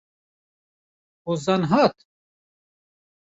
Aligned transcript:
Hozan 1.25 1.69
hat? 1.71 2.03